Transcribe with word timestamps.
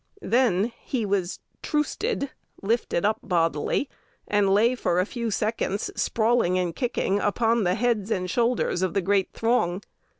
Then 0.23 0.71
he 0.83 1.05
was 1.05 1.37
"troosted," 1.61 2.31
lifted 2.63 3.05
up 3.05 3.19
bodily, 3.21 3.87
and 4.27 4.49
lay 4.51 4.73
for 4.73 4.99
a 4.99 5.05
few 5.05 5.29
seconds 5.29 5.91
sprawling 5.95 6.57
and 6.57 6.75
kicking 6.75 7.19
upon 7.19 7.65
the 7.65 7.75
heads 7.75 8.09
and 8.09 8.27
shoulders 8.27 8.81
of 8.81 8.95
the 8.95 9.03
great 9.03 9.31
throng. 9.31 9.83